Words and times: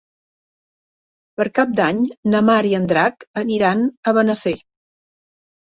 Per 1.41 1.47
Cap 1.59 1.75
d'Any 1.81 2.01
na 2.33 2.41
Mar 2.49 2.59
i 2.71 2.75
en 2.81 2.91
Drac 2.95 3.29
aniran 3.45 3.87
a 4.13 4.19
Benafer. 4.21 4.59